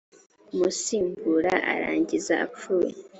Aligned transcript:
umusimbura 0.53 1.53
arangiza 1.73 2.33
apfuye 2.45 2.91